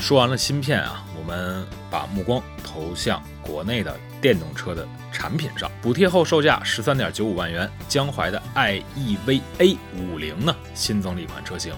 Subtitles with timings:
[0.00, 5.70] 说完了芯片啊，我们把目光投向国内的电动车的产品上。
[5.82, 11.74] 补贴后售价十三点九五万元，江淮的 iEV A 五零呢新增了一款车型。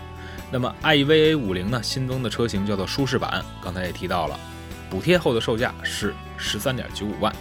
[0.53, 4.39] 那么 iEV A 五零呢新增的车型叫做舒适版，刚才也提到了，
[4.89, 7.35] 补贴后的售价是十三点九五万。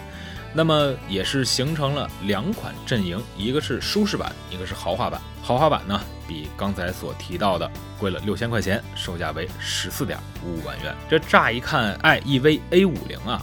[0.54, 5.22] 那么也是形成了两款阵营，一个是舒适版，一个是豪华版。
[5.42, 10.96] 豪华版呢，比刚才所提到的贵了六千块钱，售价为十四点五五万元。
[11.10, 13.42] 这乍一看，iEV A 五零啊，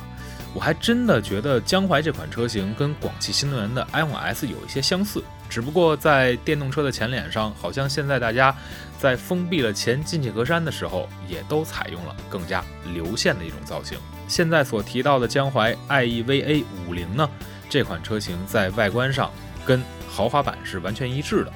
[0.54, 8.54] 我还真的觉得江淮这款车型跟广汽新能源的 i 5 S 有一些相似，只不过在电动车的前脸上，好像现在大家
[8.98, 12.62] 在封闭了前进气格栅的时候，也都采用了更加
[12.94, 13.98] 流线的一种造型。
[14.28, 17.28] 现在所提到的江淮 iEVA 五零呢，
[17.68, 19.32] 这款车型在外观上
[19.66, 21.52] 跟豪华版是完全一致的，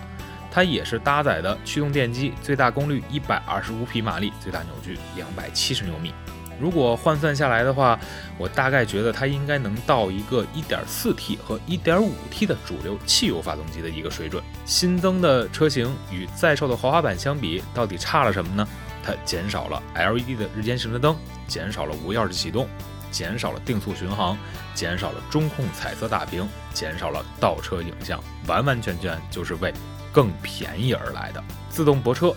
[0.51, 6.13] 它也是搭载的驱动电机，最大功率一百二十五匹马力，最大扭矩两百七十牛米。
[6.61, 7.99] 如果换算下来的话，
[8.39, 14.41] 我大概觉得它应该能到一个一点四 T 和一点五 T 的主流汽油发动机的一个水准。
[14.65, 18.67] 新增的车型与在售的豪华版相比，到底差了什么呢？
[19.03, 21.17] 它减少了 LED 的日间行车灯，
[21.49, 22.69] 减少了无钥匙启动，
[23.11, 24.39] 减少了定速巡航，
[24.75, 29.73] 减少了中控彩色大屏，减少了倒车影像，完完全全就是为
[30.13, 31.43] 更便宜而来的。
[31.69, 32.35] 自动泊车，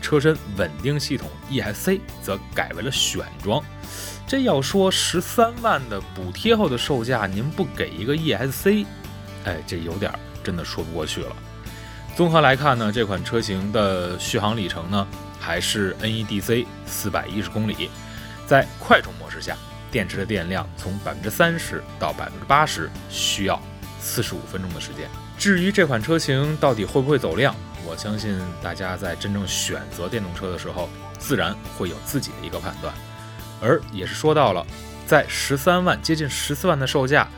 [0.00, 3.62] 车身稳定系统 ESC 则改为了选装。
[4.26, 8.86] 这要说十三万的补贴后的售价，您不给一个 ESC，
[9.44, 10.10] 哎，这有点
[10.42, 11.36] 真的说不过去了。
[12.16, 15.04] 综合来看呢，这款车型的续航里程呢？
[15.40, 17.90] 还是 NEDC 四百一十公里，
[18.46, 19.56] 在快充模式下，
[19.90, 23.60] 电池的电量从百分之三十到百分之八十需要
[24.00, 25.10] 四十五分钟的时间。
[25.36, 27.54] 至于这款车型到底会不会走量，
[27.84, 30.88] 我相信大家在真正选择电动车的时候，
[31.18, 32.94] 自然会有自己的一个判断。
[33.60, 34.64] 而也是说到了，
[35.04, 37.28] 在十三万接近十四万的售价，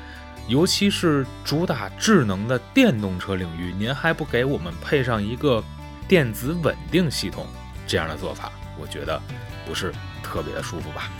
[0.48, 5.62] 尤其是主打智能的电动车领域，您还不给我们配上一个
[6.06, 7.46] 电子稳定系统？
[7.86, 9.20] 这样的做法，我觉得
[9.66, 9.92] 不是
[10.22, 11.10] 特别的舒服吧。